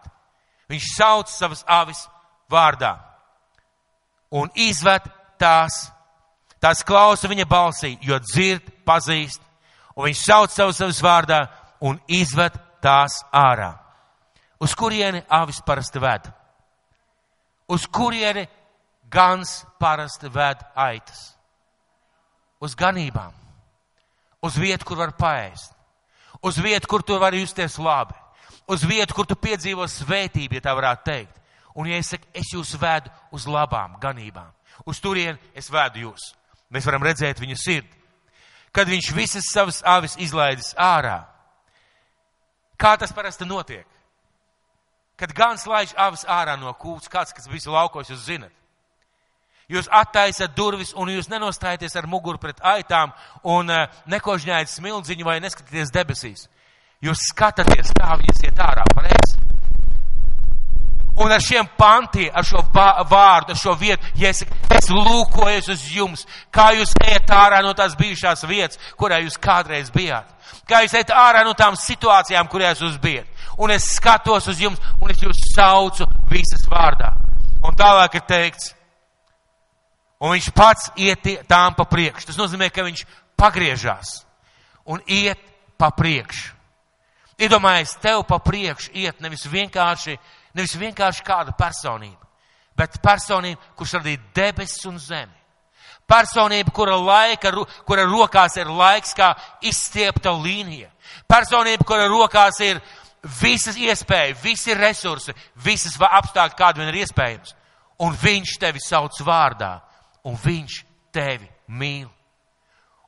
[0.71, 2.07] Viņš sauc savas avis
[2.51, 2.97] vārdā
[4.35, 5.07] un izved
[5.39, 5.89] tās,
[6.63, 9.43] tās klausa viņa balsī, jo dzird, pazīst,
[9.95, 11.45] un viņš sauc savas avis vārdā
[11.85, 13.75] un izved tās ārā.
[14.61, 16.31] Uz kurieni avis parasti ved?
[17.69, 18.47] Uz kurieni
[19.13, 21.35] gans parasti ved aitas?
[22.61, 23.33] Uz ganībām.
[24.45, 25.73] Uz vietu, kur var paēst.
[26.45, 28.17] Uz vietu, kur tu vari justies labi.
[28.69, 31.41] Uz vietu, kur tu piedzīvo svētību, ja tā varētu teikt.
[31.75, 34.53] Un, ja es saku, es jūs vedu uz labām ganībām,
[34.87, 36.31] uz turieni es vedu jūs.
[36.71, 37.91] Mēs varam redzēt viņu sirdi.
[38.75, 41.25] Kad viņš visas savas avis izlaidis ārā,
[42.81, 43.87] Kā tas parasti notiek?
[45.17, 48.53] Kad gans laiž avis ārā no kūts, kāds, kas visu laukos, jūs zinat.
[49.71, 53.15] Jūs attaisat durvis un jūs nenostājaties ar muguru pret aitām
[53.49, 56.49] un uh, nekožņājat smildziņu vai neskatāties debesīs.
[57.05, 59.44] Jūs skatāties, kā viņas iet ārā, pareizi?
[61.17, 64.43] Un ar šiem pantiem, ar šo vārdu, ar šo vietu, ja es,
[64.75, 69.93] es lūkojos uz jums, kā jūs ejat ārā no tās bijušās vietas, kurā jūs kādreiz
[69.95, 70.27] bijāt.
[70.67, 73.31] Kā jūs ejat ārā no tām situācijām, kurās jūs bijat.
[73.63, 77.13] Un es skatos uz jums, un es jūs saucu visas vārdā.
[77.65, 78.73] Un tālāk ir teikts,
[80.19, 82.33] un viņš pats iet tām pa priekšu.
[82.33, 83.07] Tas nozīmē, ka viņš
[83.39, 84.25] pagriežās
[84.91, 85.39] un iet
[85.79, 86.53] pa priekšu.
[87.39, 90.19] Iedomājies, tev pa priekšu iet nevis vienkārši,
[90.55, 92.29] nevis vienkārši kāda personība,
[92.77, 95.35] bet personība, kurš radīja debesis un zemi.
[96.05, 97.51] Personība, kura laika,
[97.89, 99.31] kura rokās ir laiks kā
[99.65, 100.91] izstiepta līnija.
[101.29, 102.81] Personība, kura rokās ir
[103.41, 105.33] visas iespējas, visi resursi,
[105.65, 107.55] visas apstākļi, kādi vien ir iespējams.
[108.05, 109.79] Un viņš tevi sauc vārdā,
[110.29, 110.79] un viņš
[111.15, 112.11] tevi mīl.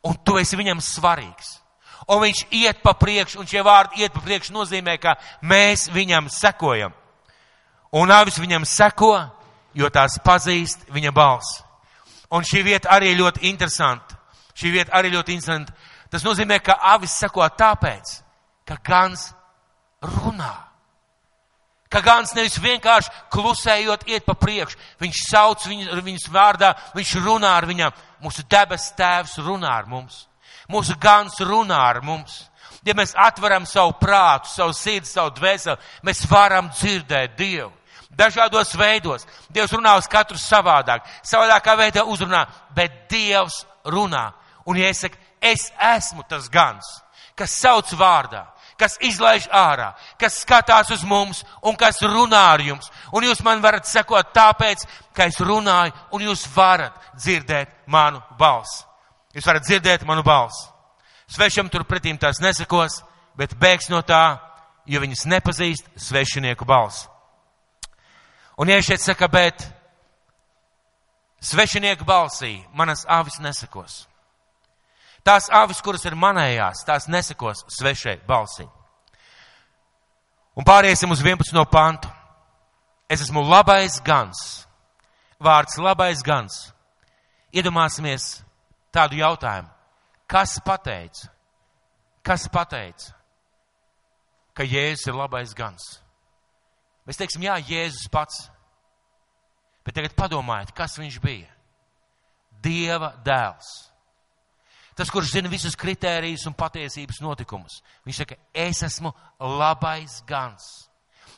[0.06, 1.58] Un tu esi viņam svarīgs.
[2.08, 6.30] Un viņš iet pa priekšu, un šie vārdi iet pa priekšu nozīmē, ka mēs viņam
[6.30, 6.94] sekojam.
[7.96, 9.14] Un avis viņam seko,
[9.76, 11.62] jo tās pazīst viņa balsi.
[12.34, 14.18] Un šī vieta arī ļoti interesanta.
[14.56, 15.72] Šī vieta arī ļoti interesanta.
[16.10, 18.18] Tas nozīmē, ka avis seko tāpēc,
[18.68, 19.30] ka gans
[20.02, 20.52] runā.
[21.88, 24.78] Ka gans nevis vienkārši klusējot iet pa priekšu.
[25.00, 27.96] Viņš sauc viņu, viņus vārdā, viņš runā ar viņām.
[28.24, 30.26] Mūsu debes tēvs runā ar mums.
[30.68, 32.42] Mūsu gans runā ar mums.
[32.86, 37.72] Ja mēs atveram savu prātu, savu sirdi, savu dvēseli, mēs varam dzirdēt Dievu
[38.16, 39.26] dažādos veidos.
[39.52, 44.32] Dievs runā uz katru savādāk, savādākā veidā uzrunā, bet Dievs runā.
[44.66, 46.86] Un ja es saku, es esmu tas gans,
[47.36, 48.46] kas sauc vārdā,
[48.80, 52.90] kas izlaiž ārā, kas skatās uz mums un kas runā ar jums.
[53.12, 58.84] Un jūs man varat sekot tāpēc, ka es runāju un jūs varat dzirdēt manu balsi.
[59.36, 60.68] Jūs varat dzirdēt manu balsi.
[61.28, 63.02] Svešam turpretīm tās nesakos,
[63.36, 64.38] bet bēgs no tā,
[64.86, 67.08] jo viņas nepazīst svešinieku balsi.
[68.56, 69.66] Un ja šeit saka, bet
[71.40, 74.06] svešinieku balsī manas avis nesakos.
[75.26, 78.68] Tās avis, kuras ir manējās, tās nesakos svešai balsī.
[80.56, 81.52] Un pāriesim uz 11.
[81.70, 82.08] pantu.
[83.08, 84.66] Es esmu labais gans.
[85.38, 86.72] Vārds labais gans.
[87.52, 88.40] Iedomāsimies
[88.94, 89.68] tādu jautājumu.
[90.26, 91.28] Kas pateica?
[92.26, 93.12] Kas pateica,
[94.50, 96.00] ka Jēzus ir labais gans?
[97.06, 98.46] Mēs teiksim, jā, Jēzus pats.
[99.86, 101.50] Bet tagad padomājiet, kas viņš bija.
[102.62, 103.68] Dieva dēls
[104.96, 107.82] Tas, kurš zina visus kritērijus un patiesības notikumus.
[108.08, 109.12] Viņš saka, es esmu
[109.60, 110.64] labais gans.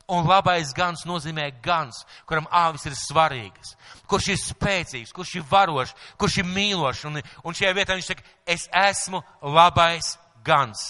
[0.09, 3.75] Un labais gans nozīmē gans, kuram āvis ir svarīgas,
[4.09, 7.03] kurš ir spēcīgs, kurš ir varošs, kurš ir mīlošs.
[7.11, 10.15] Un, un šajā vietā viņš saka, es esmu labais
[10.47, 10.87] gans.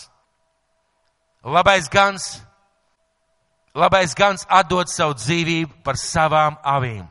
[1.43, 2.29] Labais gans,
[3.79, 7.07] labais gans atdod savu dzīvību par savām avīm.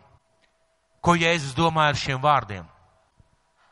[1.02, 2.66] Ko Jēzus domāja ar šiem vārdiem?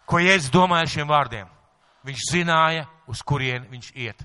[0.08, 1.52] Ko Jēzus domāja ar šiem vārdiem?
[2.06, 4.22] Viņš zināja, uz kurien viņš iet.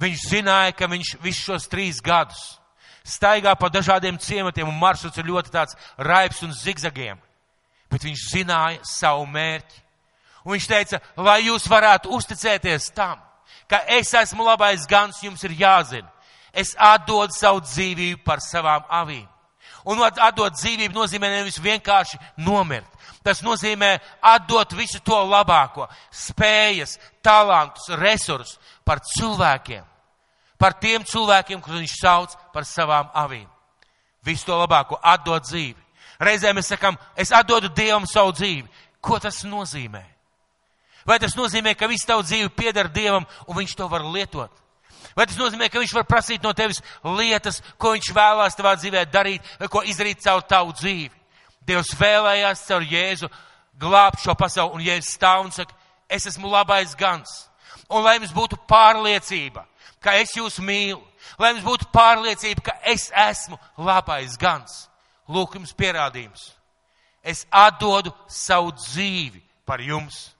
[0.00, 2.60] Viņš zināja, ka viņš visus šos trīs gadus
[3.04, 7.18] staigā pa dažādiem ciematiem un maršruts ir ļoti tāds raips un zigzagiem.
[7.90, 9.82] Bet viņš zināja savu mērķi.
[10.44, 13.18] Un viņš teica, lai jūs varētu uzticēties tam,
[13.68, 16.08] ka es esmu labais gans, jums ir jāzina.
[16.52, 19.26] Es atdodu savu dzīvību par savām avīm.
[19.88, 22.90] Un atdot dzīvību nozīmē nevis vienkārši nomirt,
[23.22, 29.84] Tas nozīmē atdot visu to labāko, spējas, talantus, resursus par cilvēkiem,
[30.56, 33.48] par tiem cilvēkiem, kurus viņš sauc par savām avīm.
[34.24, 35.76] Visu to labāko, atdot dzīvi.
[36.20, 38.68] Reizēm mēs sakam, es atdodu Dievam savu dzīvi.
[39.00, 40.02] Ko tas nozīmē?
[41.08, 44.52] Vai tas nozīmē, ka viss tavu dzīvi pieder Dievam un viņš to var lietot?
[45.16, 49.04] Vai tas nozīmē, ka viņš var prasīt no tevis lietas, ko viņš vēlās tavā dzīvē
[49.10, 51.10] darīt, ko izdarīt caur tavu dzīvi?
[51.66, 53.30] Dievs vēlējās caur Jēzu
[53.80, 55.74] glābt šo pasauli, un Jēzus stāv un saka,
[56.08, 57.48] es esmu labais gans.
[57.90, 59.64] Un lai jums būtu pārliecība,
[60.02, 61.02] ka es jūs mīlu,
[61.38, 64.86] lai jums būtu pārliecība, ka es esmu labais gans.
[65.30, 66.52] Lūk, jums pierādījums.
[67.22, 70.30] Es atdodu savu dzīvi par jums,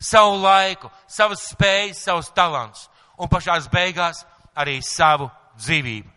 [0.00, 2.86] savu laiku, savas spējas, savus talants
[3.18, 4.24] un pašās beigās
[4.56, 5.28] arī savu
[5.58, 6.10] dzīvību.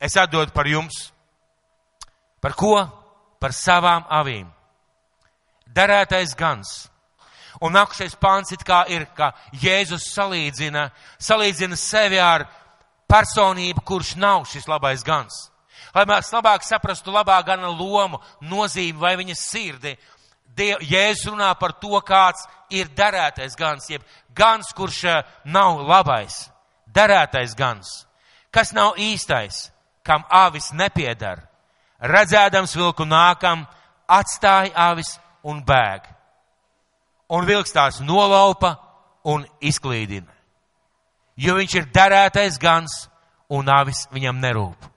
[0.00, 1.10] Es atdodu par jums.
[2.40, 2.76] Par ko?
[3.40, 4.48] par savām avīm.
[5.66, 6.88] Darētais gans.
[7.60, 12.44] Un nākušais pāns it kā ir, ka Jēzus salīdzina, salīdzina sevi ar
[13.08, 15.46] personību, kurš nav šis labais gans.
[15.94, 19.94] Lai mēs labāk saprastu labā gana lomu, nozīmi vai viņa sirdi,
[20.56, 26.46] Diev, Jēzus runā par to, kāds ir darētais gans, jeb gans, kurš eh, nav labais,
[26.88, 28.06] darētais gans,
[28.50, 29.68] kas nav īstais,
[30.06, 31.46] kam avis nepiedara
[32.00, 33.64] redzēdams vilku nākam,
[34.08, 36.06] atstāja avis un bēg.
[37.32, 38.76] Un vilks tās nolaupa
[39.26, 40.30] un izklīdina.
[41.36, 43.06] Jo viņš ir derētais gans
[43.52, 44.92] un avis viņam nerūp.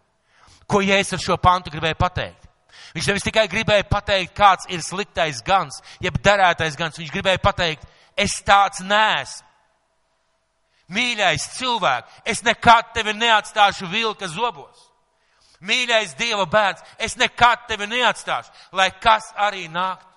[0.69, 2.48] Ko Jēzus ar šo pantu gribēja pateikt?
[2.95, 7.86] Viņš nevis tikai gribēja pateikt, kāds ir sliktais gans, jeb derētais gans, viņš gribēja pateikt,
[8.17, 9.39] es tāds nēs.
[10.89, 14.88] Mīļais cilvēks, es nekad tevi neatstāšu vilka zobos.
[15.62, 20.08] Mīļais Dieva bērns, es nekad tevi neatstāšu, lai kas arī nāktu.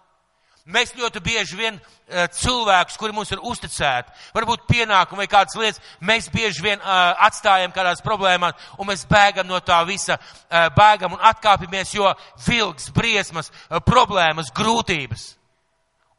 [0.63, 5.83] Mēs ļoti bieži vien uh, cilvēkus, kuri mums ir uzticēti, varbūt pienākumi vai kādas lietas,
[5.99, 11.17] mēs bieži vien uh, atstājam kādās problēmās un mēs bēgam no tā visa, uh, bēgam
[11.17, 12.13] un atkāpjamies, jo
[12.47, 13.51] vilks, briesmas,
[13.89, 15.33] problēmas, grūtības.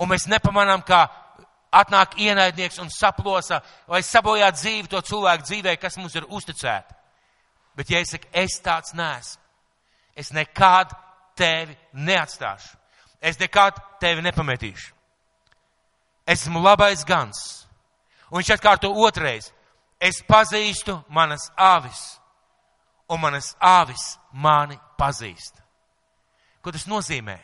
[0.03, 1.05] Un mēs nepamanām, kā
[1.73, 6.99] atnāk ienaidnieks un saplosa vai sabojā dzīvi to cilvēku dzīvē, kas mums ir uzticēti.
[7.79, 9.41] Bet, ja es saku, es tāds neesmu,
[10.19, 10.91] es nekad
[11.39, 12.82] tevi neatstāšu.
[13.23, 14.91] Es nekad tevi nepametīšu.
[16.27, 17.39] Es esmu labais gans.
[18.31, 19.51] Un viņš atkārto otrais.
[19.99, 22.19] Es pazīstu manas avis,
[23.07, 25.61] un manas avis mani pazīst.
[26.59, 27.37] Ko tas nozīmē?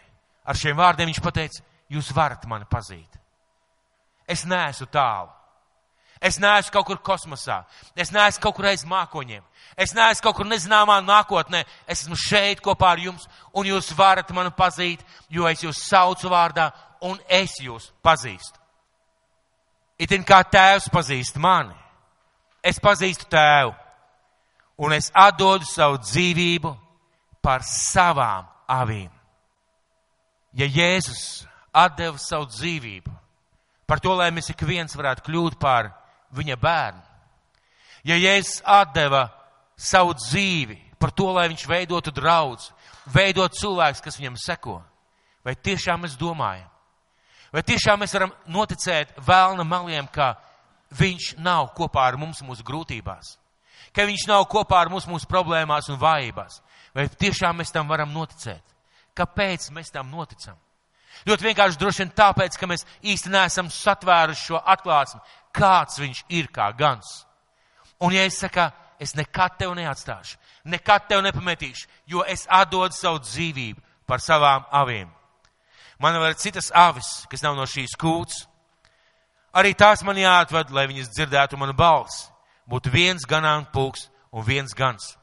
[0.43, 3.19] Ar šiem vārdiem viņš pateica, jūs varat mani pazīt.
[4.27, 5.31] Es neesmu tālu.
[6.21, 7.61] Es neesmu kaut kur kosmosā.
[7.95, 9.43] Es neesmu kaut kur aiz mākoņiem.
[9.79, 11.63] Es neesmu kaut kur nezināmā nākotnē.
[11.87, 16.31] Es esmu šeit kopā ar jums, un jūs varat mani pazīt, jo es jūs saucu
[16.31, 16.69] vārdā,
[17.07, 18.59] un es jūs pazīstu.
[19.99, 21.75] Itin kā tēvs pazīst mani,
[22.63, 23.73] es pazīstu tēvu,
[24.79, 26.71] un es atdodu savu dzīvību
[27.43, 29.09] par savām avīm.
[30.55, 33.15] Ja Jēzus atdeva savu dzīvību
[33.87, 35.91] par to, lai mēs ik viens varētu kļūt par
[36.35, 37.01] viņa bērnu,
[38.03, 39.27] ja Jēzus atdeva
[39.79, 42.69] savu dzīvi par to, lai viņš veidotu draudz,
[43.13, 44.79] veidot cilvēks, kas viņam seko,
[45.45, 46.67] vai tiešām mēs domājam,
[47.53, 50.35] vai tiešām mēs varam noticēt vēlna maliem, ka
[50.99, 53.37] viņš nav kopā ar mums mūsu grūtībās,
[53.95, 56.61] ka viņš nav kopā ar mums mūsu problēmās un vājībās,
[56.93, 58.63] vai tiešām mēs tam varam noticēt.
[59.17, 60.55] Kāpēc mēs tam noticam?
[61.27, 65.19] Ļoti vienkārši droši vien tāpēc, ka mēs īsti neesam satvēruši šo atklāsmi,
[65.55, 67.25] kāds viņš ir kā gans.
[67.99, 70.37] Un ja es saku, es nekad tevi neatstāšu,
[70.71, 75.09] nekad tevi nepametīšu, jo es atdodu savu dzīvību par savām avīm.
[75.99, 78.45] Man vēl ir citas avis, kas nav no šīs kūts.
[79.59, 82.29] Arī tās man jāatved, lai viņas dzirdētu manu balsi.
[82.69, 85.15] Būtu viens ganāmpulks un viens gans.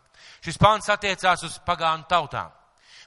[0.45, 2.51] Šis pāns attiecās uz pagānu tautām.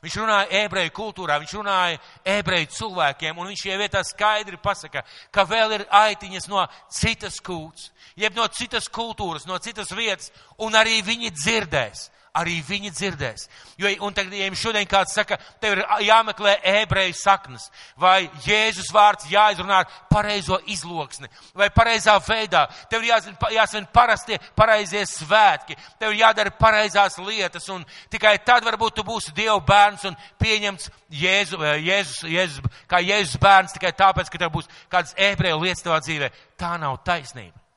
[0.03, 1.97] Viņš runāja ebreju kultūrā, viņš runāja
[2.38, 7.89] ebreju cilvēkiem, un viņš šajā vietā skaidri pasaka, ka vēl ir aitiņas no citas kūts,
[8.15, 10.31] jeb no citas kultūras, no citas vietas,
[10.63, 12.07] un arī viņi dzirdēs
[12.38, 13.48] arī viņi dzirdēs.
[13.80, 18.92] Jo, un tagad, ja jums šodien kāds saka, tev ir jāmeklē ebreju saknes, vai Jēzus
[18.94, 25.78] vārds jāizrunā ar pareizo izloksni, vai pareizā veidā, tev ir jāsvin, jāsvin parastie, pareizie svētki,
[26.00, 30.92] tev ir jādara pareizās lietas, un tikai tad varbūt tu būsi Dieva bērns un pieņemts
[31.22, 36.02] Jēzu, Jēzus, Jēzus, kā Jēzus bērns tikai tāpēc, ka tev būs kādas ebreju lietas tavā
[36.04, 36.32] dzīvē.
[36.60, 37.68] Tā nav taisnība.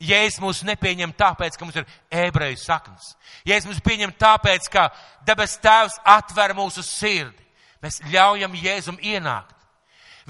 [0.00, 1.88] Jēzus mūs nepieņem tāpēc, ka mums ir
[2.22, 3.12] ebreju saknes.
[3.44, 4.88] Jēzus mūs pieņem tāpēc, ka
[5.28, 7.44] debes tēvs atver mūsu sirdi.
[7.84, 9.56] Mēs ļaujam Jēzum ienākt.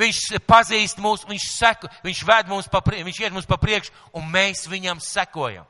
[0.00, 4.26] Viņš pazīst mūs, viņš seko, viņš ved mūs pa viņš iet mums pa priekšu, un
[4.32, 5.66] mēs viņam sekojam.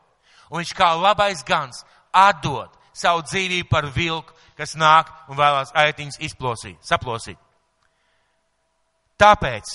[0.50, 6.20] Un viņš kā labais gans atdod savu dzīvību par vilku, kas nāk un vēlās aitiņas
[6.26, 7.38] izplosīt, saplosīt.
[9.20, 9.72] Tāpēc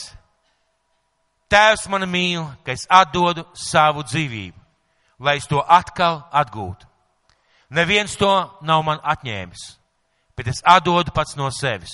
[1.55, 4.57] Tēvs mani mīl, ka es atdodu savu dzīvību,
[5.23, 6.83] lai es to atkal atgūtu.
[7.71, 8.31] Neviens to
[8.67, 9.63] nav man atņēmis,
[10.35, 11.93] bet es atdodu pats no sevis.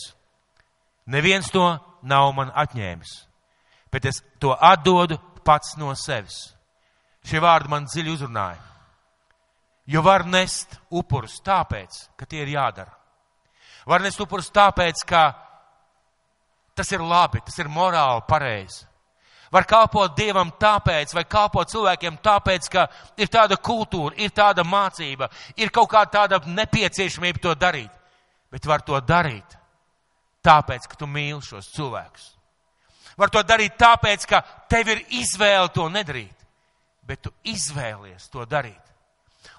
[1.05, 1.67] Neviens to
[2.01, 3.13] nav man atņēmis,
[3.93, 6.41] bet es to atdodu pats no sevis.
[7.21, 8.65] Šie vārdi man dziļi uzrunāja.
[9.85, 12.97] Jo var nest upurus tāpēc, ka tie ir jādara.
[13.85, 15.27] Var nest upurus tāpēc, ka
[16.73, 18.87] tas ir labi, tas ir morāli pareizi
[19.51, 22.87] var kalpot Dievam tāpēc, vai kalpot cilvēkiem tāpēc, ka
[23.17, 27.91] ir tāda kultūra, ir tāda mācība, ir kaut kāda tāda nepieciešamība to darīt.
[28.51, 29.57] Bet var to darīt
[30.43, 32.29] tāpēc, ka tu mīli šos cilvēkus.
[33.19, 36.45] Var to darīt tāpēc, ka tev ir izvēle to nedarīt,
[37.07, 38.81] bet tu izvēlies to darīt.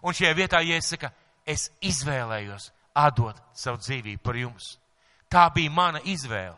[0.02, 1.11] Un šajā vietā, saku,
[1.46, 4.78] es izvēlējos atdot savu dzīvību par jums.
[5.31, 6.57] Tā bija mana izvēle.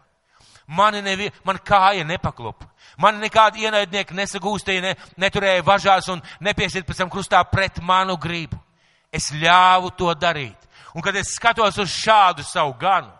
[0.66, 2.66] Mani nevi, man kāja nepaklupa.
[2.96, 8.56] Man nekādi ienaidnieki nesagūstīja, ne, neturēja važās un nepiesiet pēc tam krustā pret manu gribu.
[9.12, 10.56] Es ļāvu to darīt.
[10.94, 13.10] Un kad es skatos uz šādu savu ganu,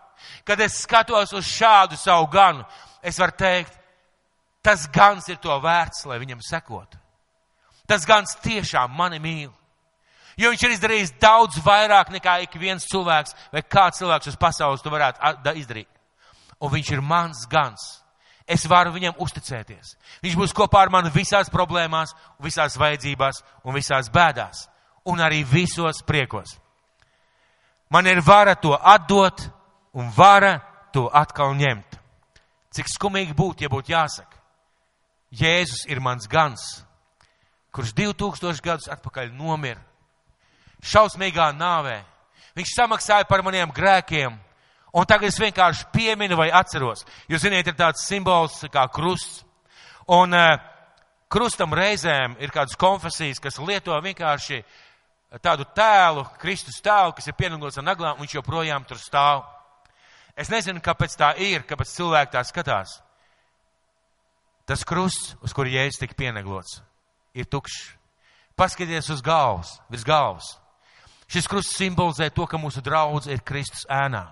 [0.47, 2.63] kad es skatos uz šādu savu ganu,
[3.03, 3.75] es varu teikt,
[4.63, 6.97] tas gans ir to vērts, lai viņam sekotu.
[7.85, 9.51] Tas gans tiešām mani mīl.
[10.39, 14.81] Jo viņš ir izdarījis daudz vairāk nekā ik viens cilvēks vai kāds cilvēks uz pasaules
[14.83, 15.94] to varētu izdarīt
[16.65, 17.85] un viņš ir mans gans.
[18.45, 19.95] Es varu viņam uzticēties.
[20.21, 24.67] Viņš būs kopā ar mani visās problēmās, visās vajadzībās un visās bēdās,
[25.09, 26.57] un arī visos priekos.
[27.89, 29.47] Man ir vara to atdot
[29.93, 30.59] un vara
[30.93, 31.97] to atkal ņemt.
[32.75, 34.33] Cik skumīgi būtu, ja būtu jāsaka,
[35.35, 36.61] Jēzus ir mans gans,
[37.75, 39.81] kurš 2000 gadus atpakaļ nomira
[40.85, 42.03] šausmīgā nāvē.
[42.55, 44.37] Viņš samaksāja par maniem grēkiem,
[44.95, 47.03] Un tagad es vienkārši pieminu vai atceros.
[47.27, 49.41] Jūs ziniet, ir tāds simbols kā krusts.
[50.15, 50.53] Un uh,
[51.31, 54.61] krustam reizēm ir kādas konfesijas, kas lieto vienkārši
[55.43, 59.43] tādu tēlu, Kristus tēlu, kas ir pienaglots ar naglām, un viņš joprojām tur stāv.
[60.37, 62.99] Es nezinu, kāpēc tā ir, kāpēc cilvēki tā skatās.
[64.69, 66.79] Tas krusts, uz kuru jēzus tika pienaglots,
[67.35, 67.91] ir tukšs.
[68.55, 70.53] Paskatieties uz galvas, virs galvas.
[71.27, 74.23] Šis krusts simbolizē to, ka mūsu draudz ir Kristus ēnā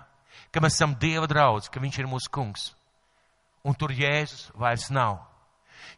[0.54, 2.70] ka mēs esam Dieva draudz, ka Viņš ir mūsu kungs.
[3.66, 5.18] Un tur Jēzus vairs nav.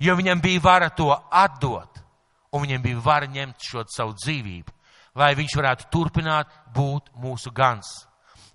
[0.01, 2.01] Jo viņam bija vara to atdot,
[2.53, 4.73] un viņam bija vara ņemt šo savu dzīvību,
[5.17, 8.07] lai viņš varētu turpināt būt mūsu gans.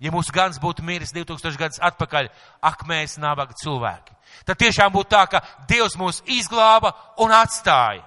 [0.02, 2.28] Ja mūsu gans būtu miris 2000 gadus atpakaļ,
[2.62, 4.16] ak, mēs nabaga cilvēki.
[4.48, 6.90] Tad tiešām būtu tā, ka Dievs mūs izglāba
[7.22, 8.02] un atstāja.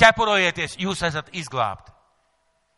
[0.00, 1.92] ķepurojieties, jūs esat izglābti.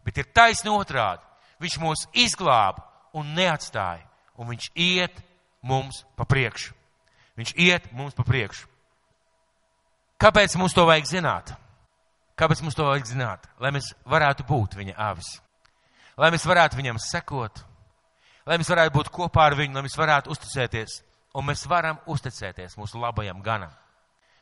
[0.04, 1.22] Bet ir taisni otrādi.
[1.60, 2.82] Viņš mūs izglāba
[3.16, 4.06] un neatstāja,
[4.38, 5.22] un viņš iet
[5.62, 6.74] mums pa priekšu.
[7.38, 8.68] Viņš iet mums pa priekšu.
[10.20, 11.54] Kāpēc mums to vajag zināt?
[12.38, 13.46] Kāpēc mums to vajag zināt?
[13.60, 15.34] Lai mēs varētu būt viņa avis.
[16.16, 17.62] Lai mēs varētu viņam sekot.
[18.46, 21.00] Lai mēs varētu būt kopā ar viņu, lai mēs varētu uzticēties.
[21.38, 23.72] Un mēs varam uzticēties mūsu labajam ganam.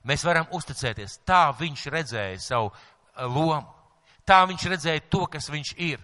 [0.05, 1.21] Mēs varam uzticēties.
[1.29, 3.69] Tā viņš redzēja savu eh, lomu.
[4.27, 6.01] Tā viņš redzēja to, kas viņš ir.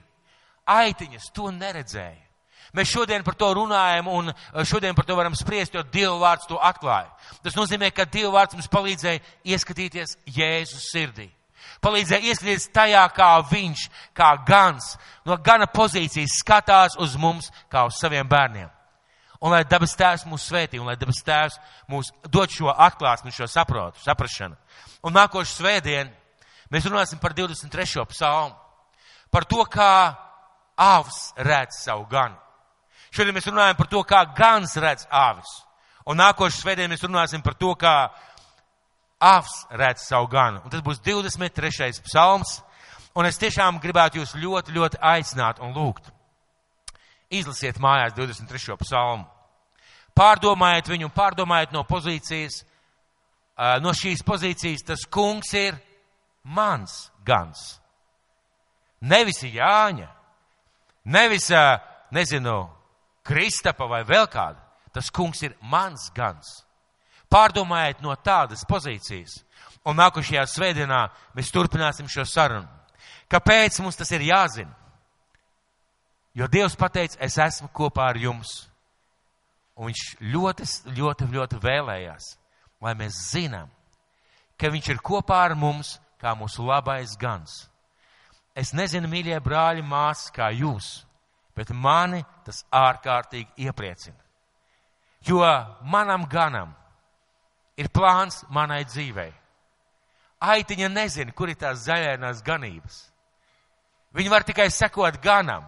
[0.67, 2.26] Aitiņas to neredzēja.
[2.75, 6.49] Mēs šodien par to runājam un eh, šodien par to varam spriest, jo Dieva vārds
[6.49, 7.11] to atklāja.
[7.45, 11.31] Tas nozīmē, ka Dieva vārds mums palīdzēja ieskatīties Jēzus sirdī.
[11.83, 13.87] Palīdzēja ieskatīties tajā, kā viņš,
[14.17, 14.95] kā gans,
[15.27, 18.71] no gana pozīcijas skatās uz mums, kā uz saviem bērniem.
[19.45, 21.59] Un lai dabas tēvs mūs svētī, un lai dabas tēvs
[21.93, 24.57] mūs dod šo atklāsmi, šo saprotu, saprašanu.
[25.05, 26.11] Un nākošu svētdienu
[26.73, 28.07] mēs runāsim par 23.
[28.15, 28.57] psalmu.
[29.31, 30.17] Par to, kā
[30.77, 32.37] avs redz savu ganu.
[33.17, 35.49] Šodien mēs runājam par to, kā gans redz avis.
[36.07, 37.95] Un nākošu svētdienu mēs runāsim par to, kā
[39.25, 40.61] avs redz savu ganu.
[40.65, 42.03] Un tas būs 23.
[42.05, 42.61] psalms.
[43.17, 46.11] Un es tiešām gribētu jūs ļoti, ļoti aicināt un lūgt.
[47.33, 48.77] Izlasiet mājās 23.
[48.85, 49.25] psalmu.
[50.17, 52.61] Pārdomājiet viņu, pārdomājiet no pozīcijas,
[53.81, 55.81] no šīs pozīcijas, tas kungs ir
[56.45, 57.81] mans gans.
[59.01, 60.09] Nevis Jāņa,
[61.05, 61.51] nevis,
[62.13, 62.76] nezinu,
[63.27, 64.63] Kristapa vai vēl kāda.
[64.95, 66.63] Tas kungs ir mans gans.
[67.29, 69.43] Pārdomājiet no tādas pozīcijas.
[69.87, 71.03] Un nākošajā svētdienā
[71.37, 72.69] mēs turpināsim šo sarunu.
[73.31, 74.73] Kāpēc mums tas ir jāzina?
[76.37, 78.67] Jo Dievs pateica, es esmu kopā ar jums.
[79.77, 80.03] Un viņš
[80.33, 80.67] ļoti,
[80.97, 82.27] ļoti, ļoti vēlējās,
[82.81, 83.71] lai mēs zinām,
[84.57, 87.67] ka viņš ir kopā ar mums kā mūsu labais gans.
[88.57, 91.05] Es nezinu, mīļie brāļi, māsas, kā jūs,
[91.57, 94.21] bet mani tas ārkārtīgi iepriecina.
[95.27, 95.43] Jo
[95.83, 96.75] manam ganam
[97.77, 99.33] ir plāns manai dzīvei.
[100.41, 103.07] Aitiņa nezina, kur ir tās zaļainās ganības.
[104.17, 105.65] Viņi var tikai sekot ganam.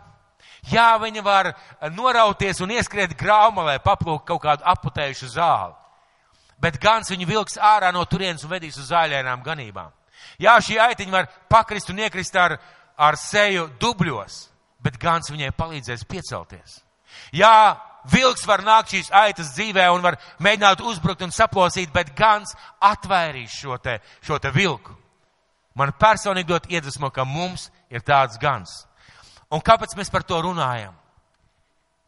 [0.69, 1.53] Jā, viņi var
[1.95, 5.75] norauties un ieskriet graumalē, paplūkt kaut kādu aputējušu zāli.
[6.59, 9.93] Bet gans viņu vilks ārā no turienes un vedīs uz zāļainām ganībām.
[10.43, 12.57] Jā, šī aitiņa var pakrist un iekrist ar,
[12.99, 14.49] ar seju dubļos,
[14.83, 16.81] bet gans viņai palīdzēs piecelties.
[17.35, 17.79] Jā,
[18.13, 22.55] vilks var nākt šīs aitas dzīvē un var mēģināt uzbrukt un saplosīt, bet gans
[22.85, 24.95] atvairīs šo te, šo te vilku.
[25.79, 28.85] Man personīgi dot iedvesmo, ka mums ir tāds gans.
[29.55, 30.95] Un kāpēc mēs par to runājam?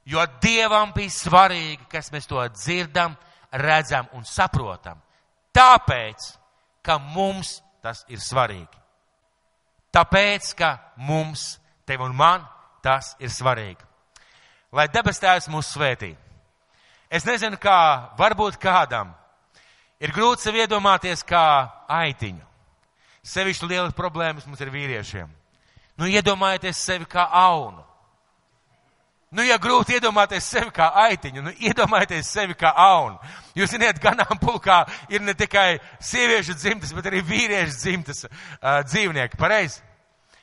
[0.05, 3.14] Jo Dievam bija svarīgi, kas mēs to dzirdam,
[3.53, 4.99] redzam un saprotam.
[5.55, 6.27] Tāpēc,
[6.83, 8.79] ka mums tas ir svarīgi.
[9.95, 12.45] Tāpēc, ka mums, tev un man,
[12.83, 13.83] tas ir svarīgi.
[14.72, 16.14] Lai debes tēvs mūs svētī.
[17.11, 19.11] Es nezinu, kā varbūt kādam
[20.01, 21.45] ir grūti sev iedomāties kā
[21.91, 22.47] aitiņu.
[23.26, 25.28] Sevišķi liela problēmas mums ir vīriešiem.
[26.01, 27.83] Nu, iedomājieties sevi kā aunu.
[29.31, 33.18] Nu, ja grūti iedomāties sevi kā aitiņu, nu, iedomājieties sevi kā aunu.
[33.59, 34.81] Jūs zināt, ganāmpulkā
[35.12, 39.39] ir ne tikai sieviešu dzimtas, bet arī vīriešu dzimtas uh, dzīvnieki.
[39.39, 39.85] Pareizi?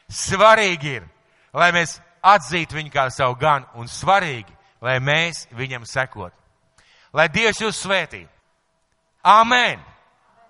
[0.07, 1.09] Svarīgi ir,
[1.51, 6.33] lai mēs atzītu viņu kā savu ganu, un svarīgi, lai mēs viņam sekot.
[7.13, 8.25] Lai Dievs jūs svētī.
[9.23, 9.96] Āmen!